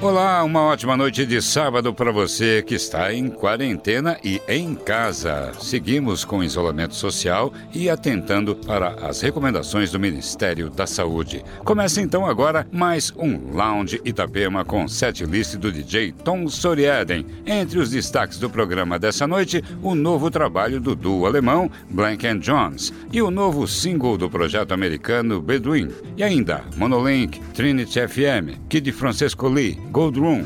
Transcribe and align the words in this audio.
Olá, 0.00 0.44
uma 0.44 0.62
ótima 0.62 0.96
noite 0.96 1.26
de 1.26 1.42
sábado 1.42 1.92
para 1.92 2.12
você 2.12 2.62
que 2.62 2.76
está 2.76 3.12
em 3.12 3.28
quarentena 3.28 4.16
e 4.22 4.40
em 4.46 4.72
casa. 4.76 5.52
Seguimos 5.58 6.24
com 6.24 6.40
isolamento 6.40 6.94
social 6.94 7.52
e 7.74 7.90
atentando 7.90 8.54
para 8.54 8.90
as 9.04 9.20
recomendações 9.20 9.90
do 9.90 9.98
Ministério 9.98 10.70
da 10.70 10.86
Saúde. 10.86 11.44
Começa 11.64 12.00
então 12.00 12.24
agora 12.24 12.64
mais 12.70 13.12
um 13.16 13.52
Lounge 13.52 14.00
Itapema 14.04 14.64
com 14.64 14.86
set 14.86 15.26
do 15.26 15.72
DJ 15.72 16.12
Tom 16.12 16.48
Soriaden. 16.48 17.26
Entre 17.44 17.80
os 17.80 17.90
destaques 17.90 18.38
do 18.38 18.48
programa 18.48 19.00
dessa 19.00 19.26
noite, 19.26 19.64
o 19.82 19.96
novo 19.96 20.30
trabalho 20.30 20.80
do 20.80 20.94
duo 20.94 21.26
alemão 21.26 21.68
Blank 21.90 22.24
and 22.24 22.38
Jones 22.38 22.92
e 23.12 23.20
o 23.20 23.32
novo 23.32 23.66
single 23.66 24.16
do 24.16 24.30
projeto 24.30 24.70
americano 24.70 25.42
Bedouin. 25.42 25.88
E 26.16 26.22
ainda 26.22 26.62
Monolink, 26.76 27.40
Trinity 27.52 27.98
FM, 28.06 28.60
Kid 28.68 28.92
Francesco 28.92 29.48
Lee, 29.48 29.87
Gold 29.90 30.18
Room, 30.18 30.44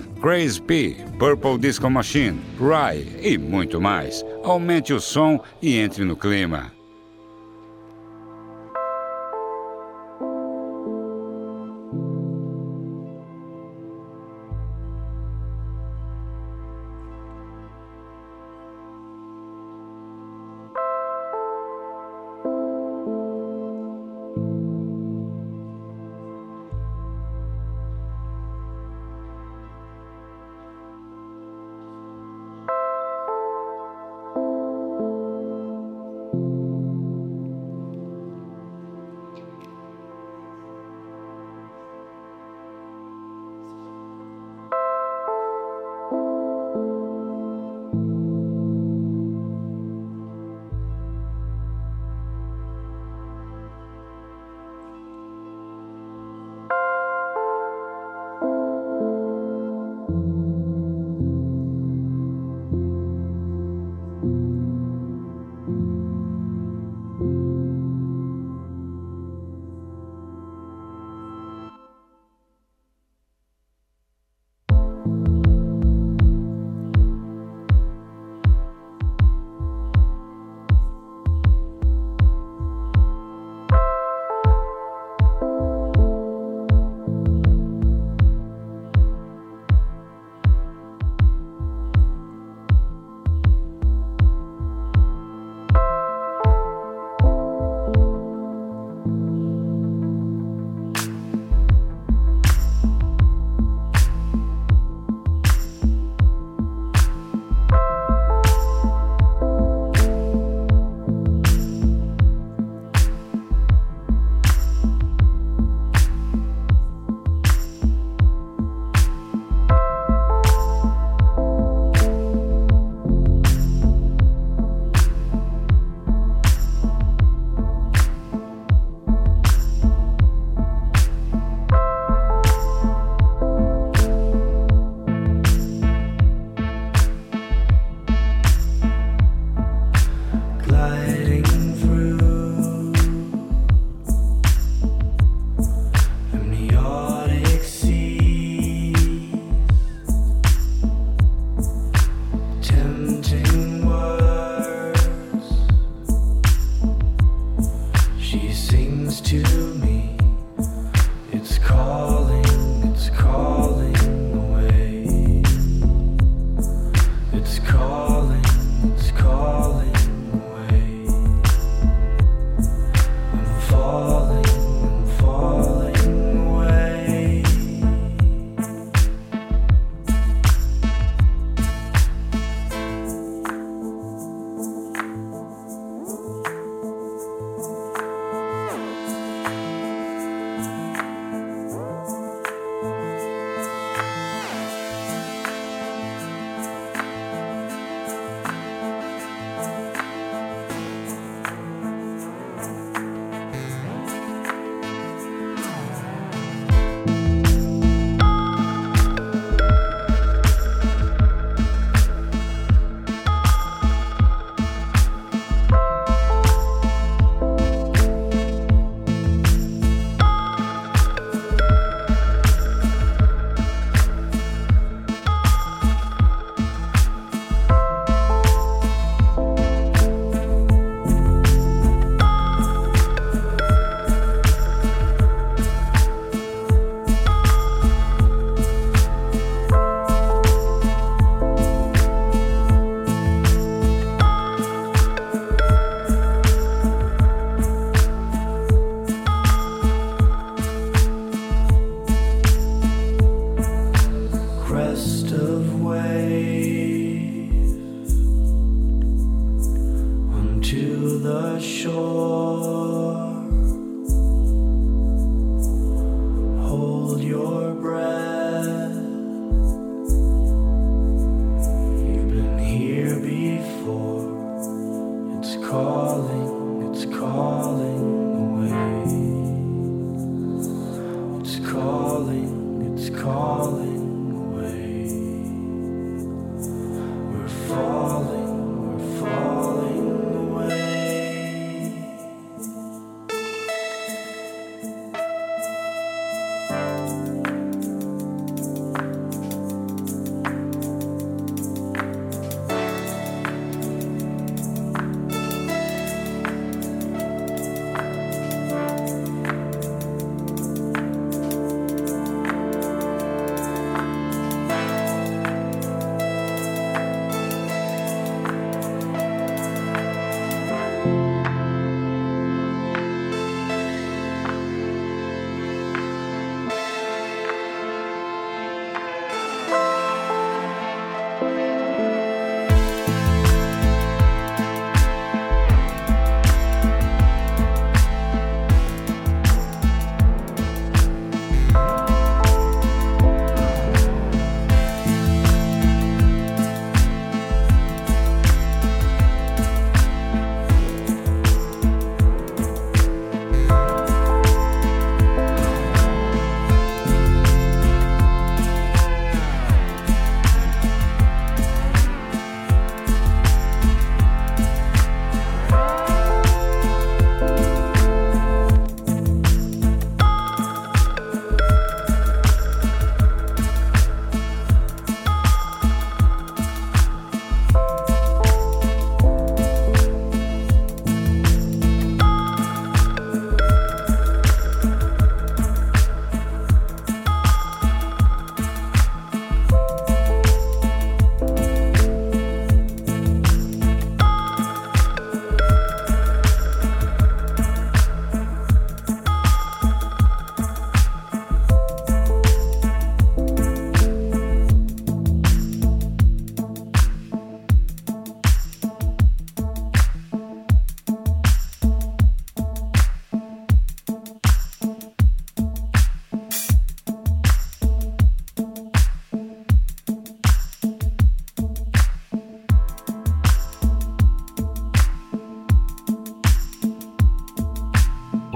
P, 0.67 0.97
Purple 1.19 1.59
Disco 1.59 1.91
Machine, 1.91 2.41
Rye 2.59 3.07
e 3.21 3.37
muito 3.37 3.81
mais. 3.81 4.25
Aumente 4.45 4.93
o 4.93 5.01
som 5.01 5.41
e 5.61 5.79
entre 5.79 6.05
no 6.05 6.17
clima. 6.17 6.73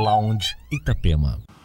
Lounge 0.07 0.55
Itapema. 0.71 1.56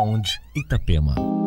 Lounge 0.00 0.40
Itapema. 0.54 1.39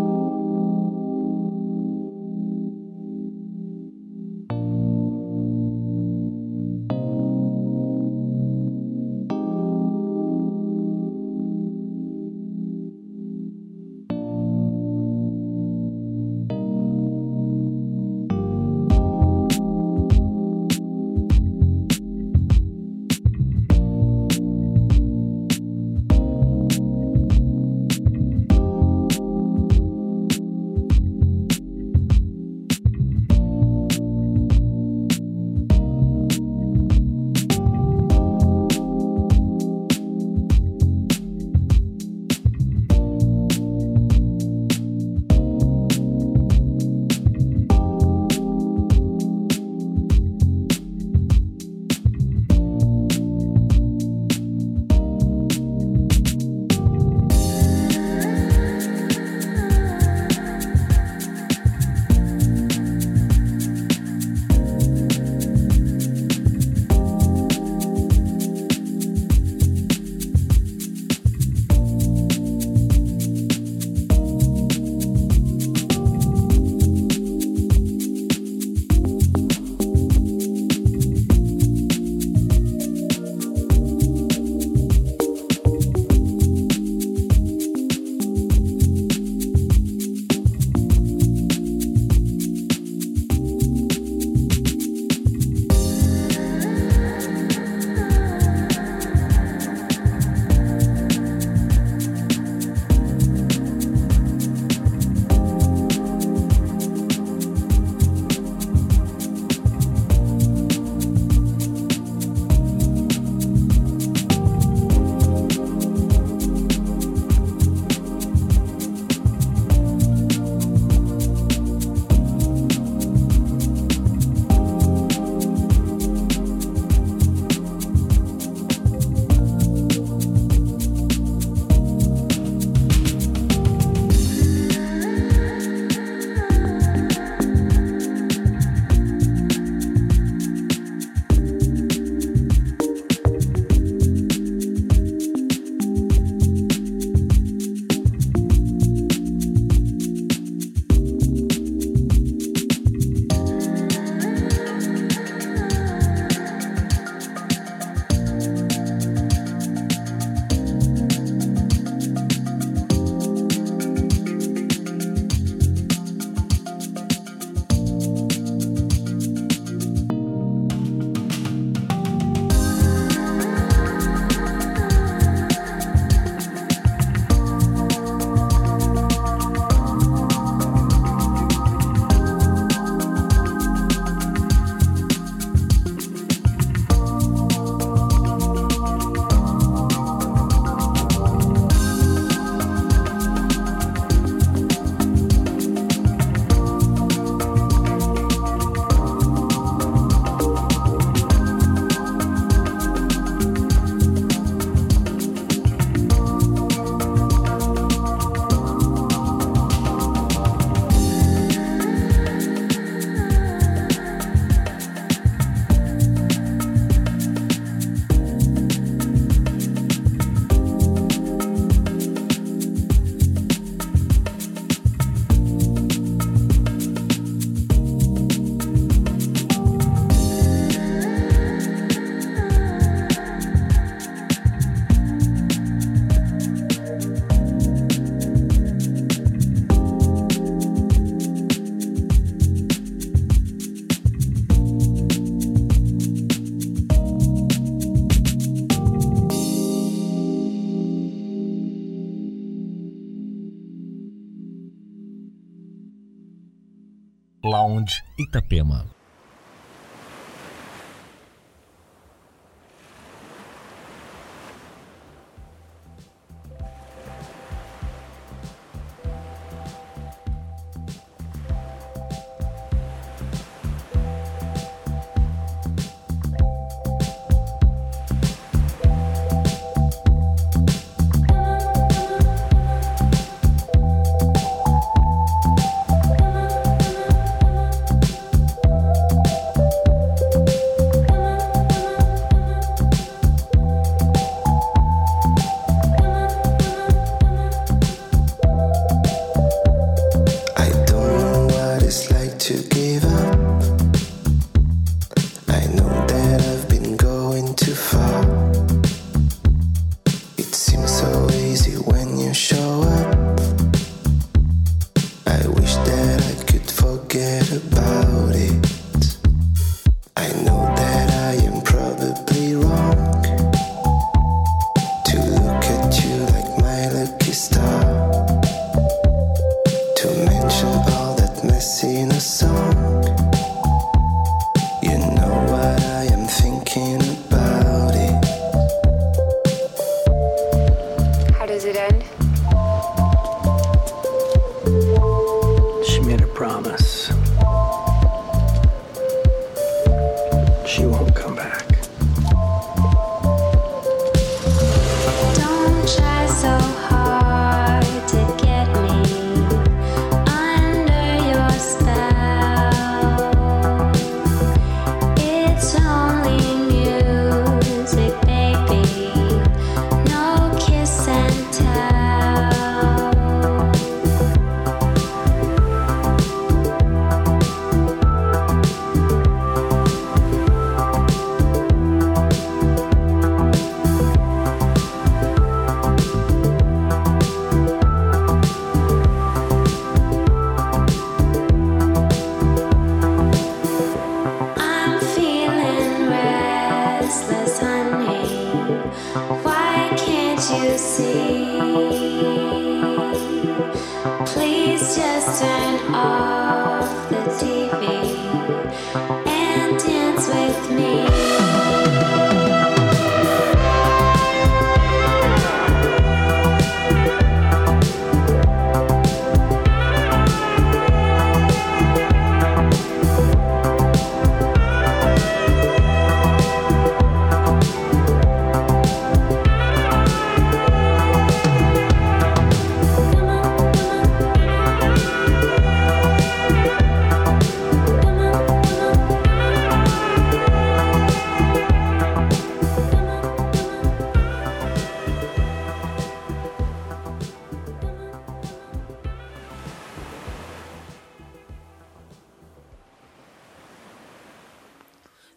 Itapema. 258.17 258.85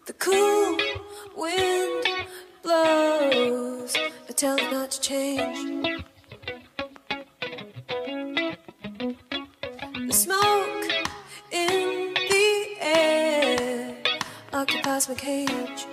The 0.07 0.13
cool 0.13 0.79
wind 1.37 2.07
blows. 2.63 3.97
I 3.97 4.33
tell 4.37 4.57
it 4.57 4.71
not 4.71 4.93
to 4.93 5.01
change. 5.01 6.05
The 10.07 10.13
smoke 10.13 10.93
in 11.51 12.15
the 12.15 12.77
air 12.81 13.97
occupies 14.53 15.09
my 15.09 15.17
cage. 15.17 15.87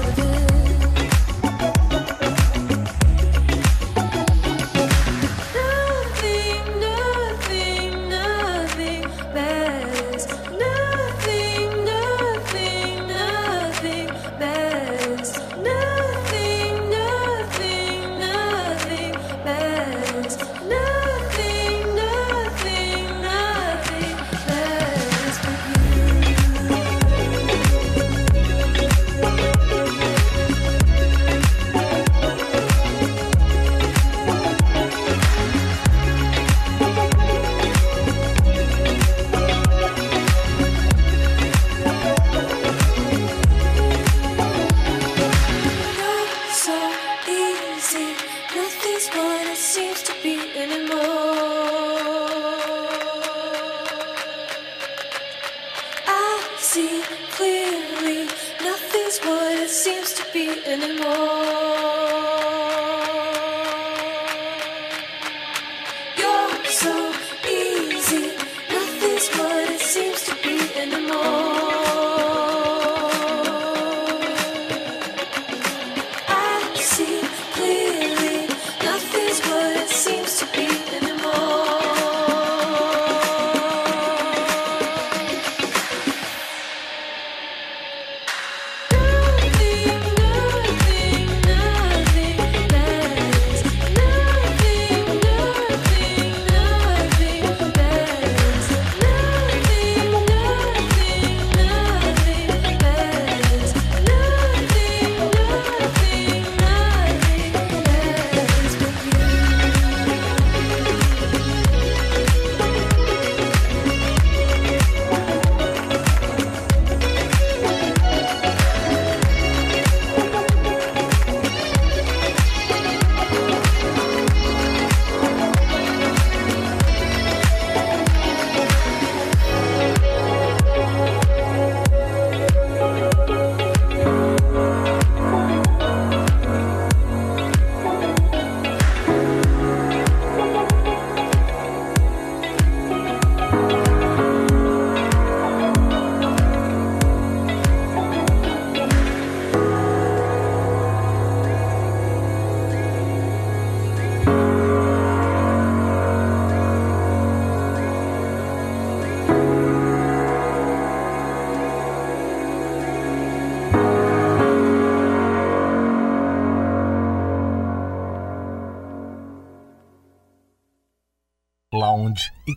together. 0.00 0.21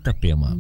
Itapema. 0.06 0.54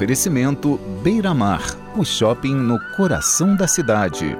Oferecimento 0.00 0.78
Beira 1.02 1.34
Mar, 1.34 1.60
o 1.94 2.06
shopping 2.06 2.54
no 2.54 2.80
coração 2.96 3.54
da 3.54 3.68
cidade. 3.68 4.34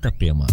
Itapema. 0.00 0.46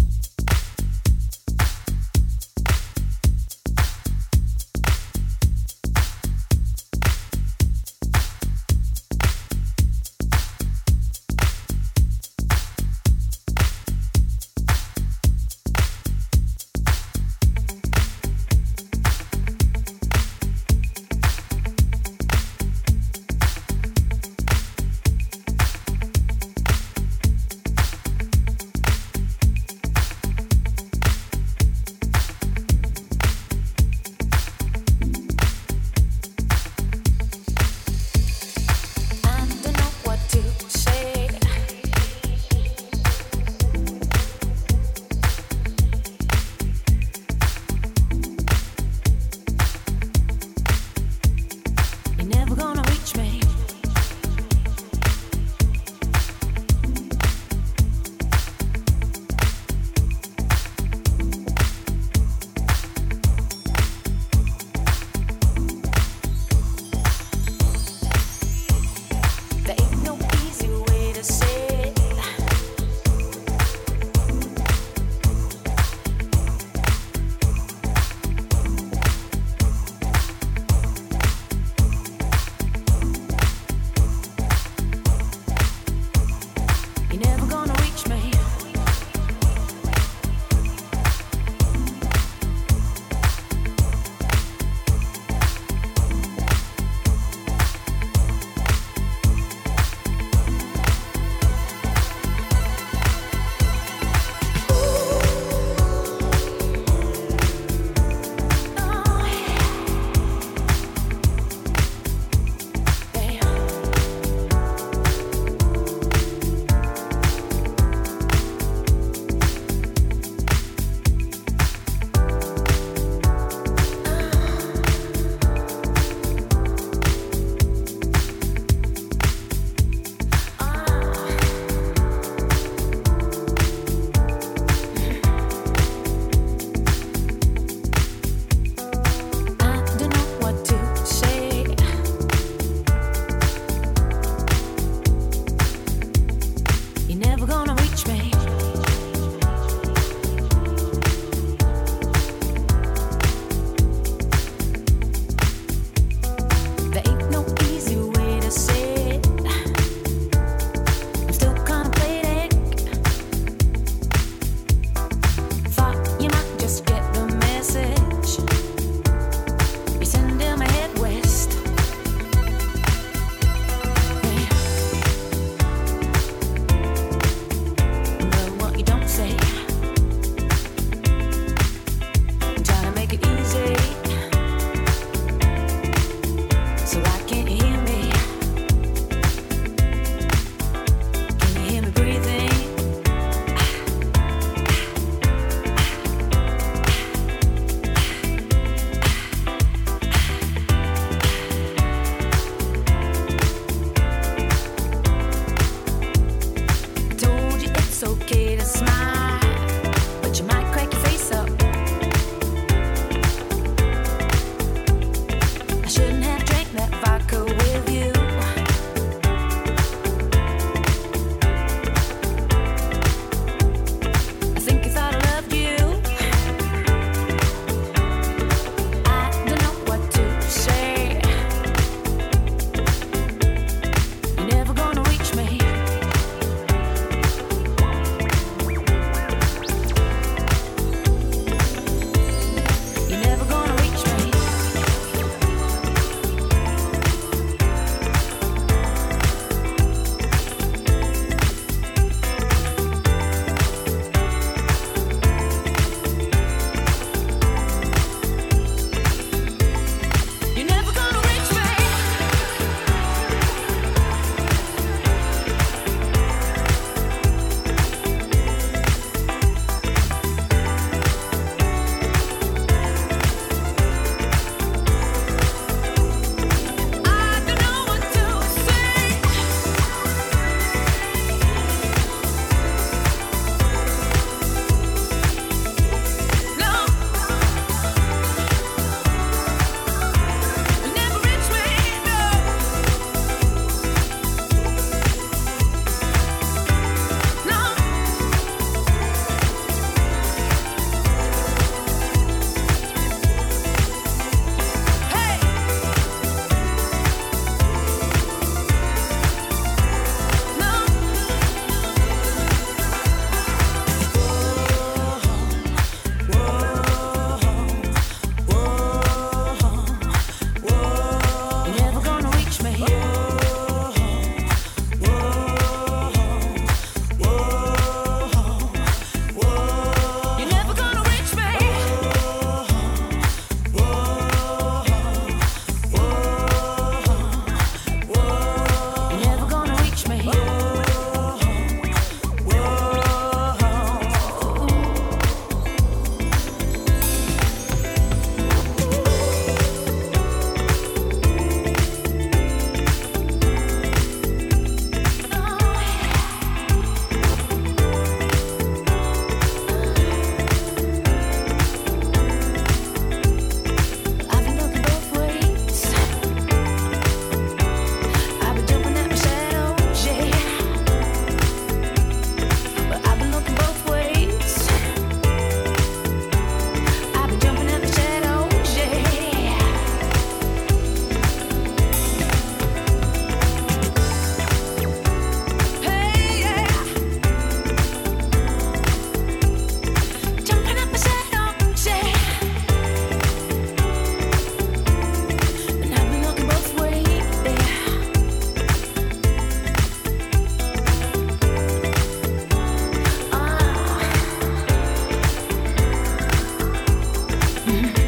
Mm-hmm. 407.68 408.07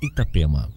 Itapema. 0.00 0.68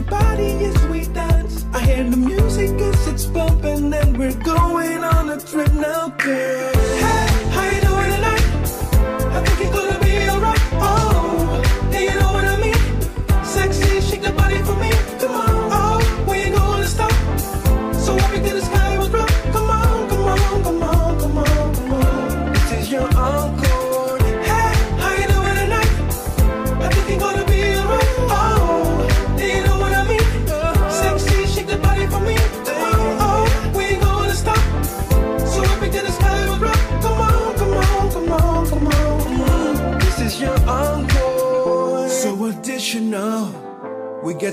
your 0.00 0.08
body 0.08 0.29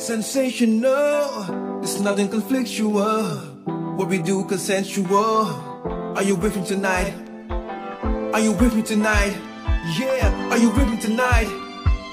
sensational. 0.07 1.83
It's 1.83 1.99
nothing 1.99 2.29
conflictual. 2.29 3.67
What 3.97 4.07
we 4.07 4.19
do 4.19 4.45
consensual. 4.45 5.47
Are 6.15 6.23
you 6.23 6.35
with 6.35 6.55
me 6.55 6.65
tonight? 6.65 7.13
Are 8.33 8.39
you 8.39 8.53
with 8.53 8.73
me 8.73 8.83
tonight? 8.83 9.35
Yeah, 9.99 10.49
are 10.49 10.57
you 10.57 10.69
with 10.69 10.89
me 10.89 10.97
tonight? 10.97 11.49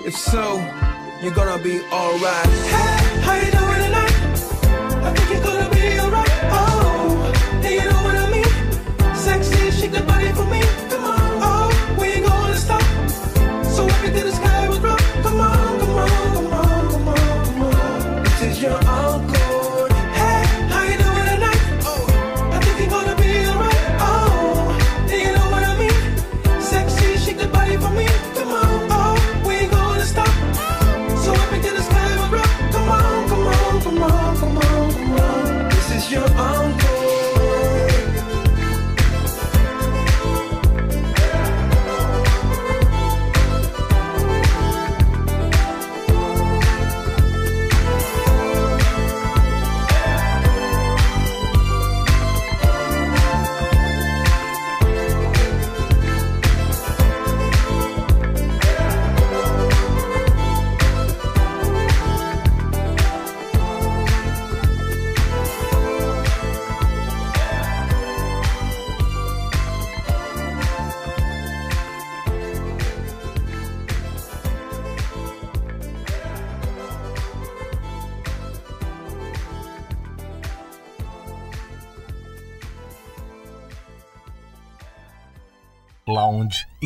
If 0.05 0.17
so, 0.17 0.57
you're 1.23 1.35
gonna 1.35 1.63
be 1.63 1.83
alright. 1.93 2.47
Hey, 2.75 3.21
how 3.23 3.35
you 3.37 3.53
doing? 3.53 3.64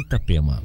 Itapema. 0.08 0.62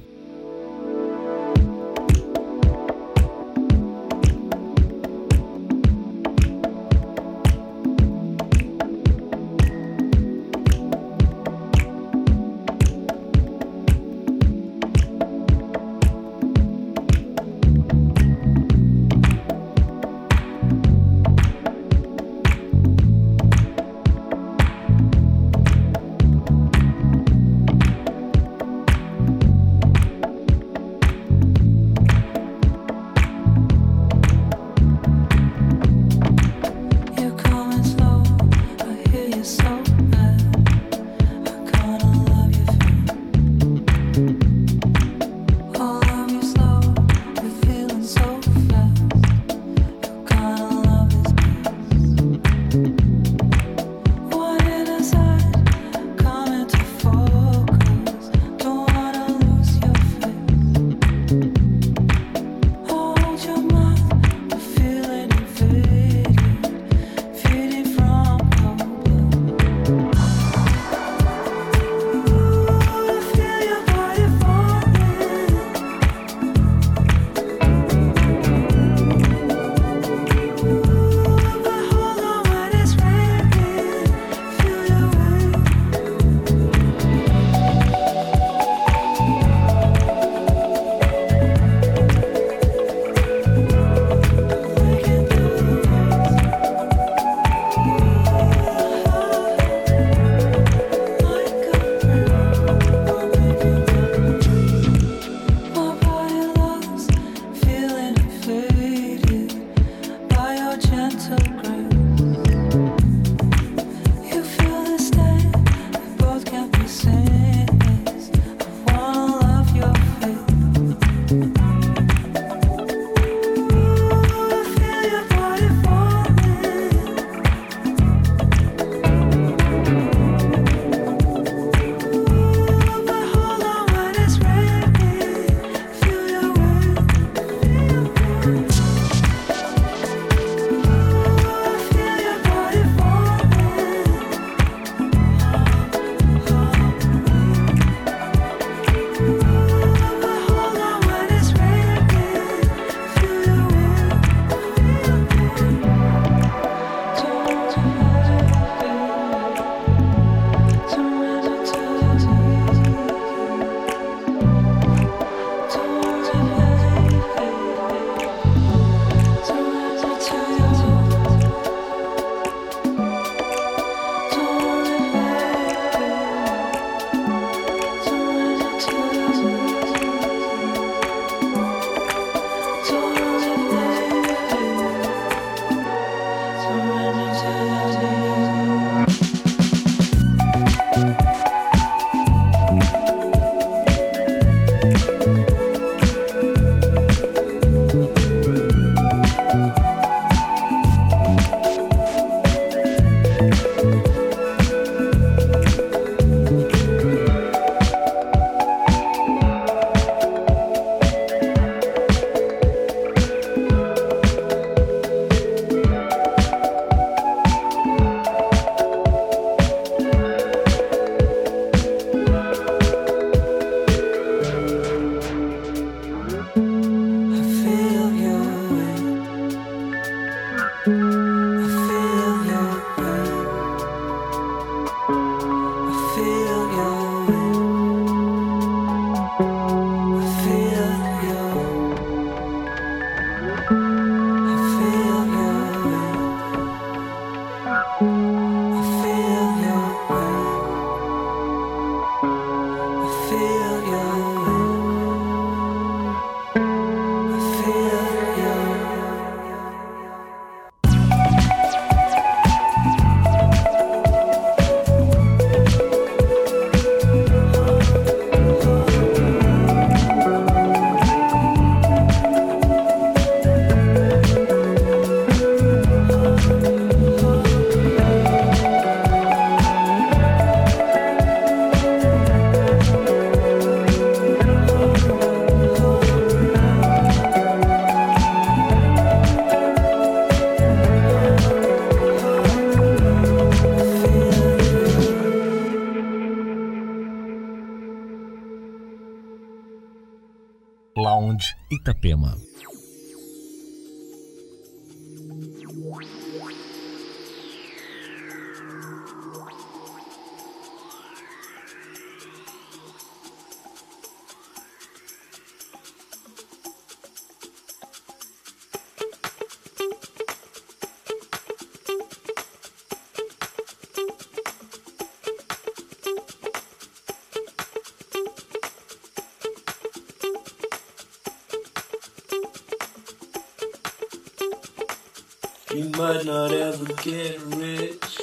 You 335.74 335.90
might 335.90 336.24
not 336.24 336.52
ever 336.52 336.86
get 337.02 337.42
rich. 337.42 338.22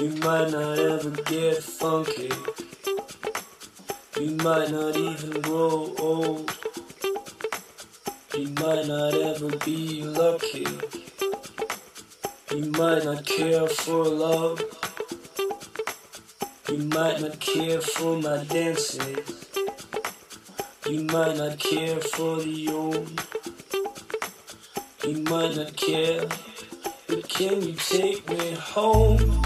You 0.00 0.08
might 0.22 0.50
not 0.50 0.78
ever 0.78 1.10
get 1.10 1.62
funky. 1.62 2.30
You 4.18 4.30
might 4.36 4.70
not 4.70 4.96
even 4.96 5.42
grow 5.42 5.94
old. 5.98 6.50
You 8.34 8.48
might 8.62 8.86
not 8.86 9.12
ever 9.12 9.54
be 9.58 10.04
lucky. 10.04 10.66
You 12.50 12.70
might 12.70 13.04
not 13.04 13.26
care 13.26 13.66
for 13.66 14.04
love. 14.04 14.62
You 16.70 16.78
might 16.78 17.20
not 17.20 17.38
care 17.40 17.82
for 17.82 18.16
my 18.16 18.42
dances. 18.44 19.50
You 20.88 21.02
might 21.02 21.36
not 21.36 21.58
care 21.58 22.00
for 22.00 22.40
the 22.40 22.68
old. 22.70 23.23
You 25.06 25.22
might 25.24 25.54
not 25.54 25.76
care, 25.76 26.26
but 27.08 27.28
can 27.28 27.60
you 27.60 27.74
take 27.74 28.26
me 28.30 28.52
home? 28.54 29.43